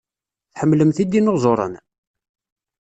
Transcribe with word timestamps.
Tḥemmlemt 0.53 0.97
idinuẓuren? 1.03 1.73